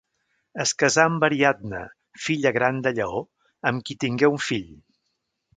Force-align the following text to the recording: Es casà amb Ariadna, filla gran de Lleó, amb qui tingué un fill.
Es 0.63 0.71
casà 0.83 1.03
amb 1.09 1.25
Ariadna, 1.27 1.83
filla 2.29 2.53
gran 2.57 2.81
de 2.87 2.95
Lleó, 3.01 3.23
amb 3.73 3.89
qui 3.91 4.01
tingué 4.07 4.35
un 4.35 4.43
fill. 4.51 4.77